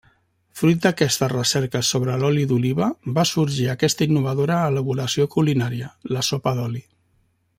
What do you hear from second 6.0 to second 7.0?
la sopa d'oli.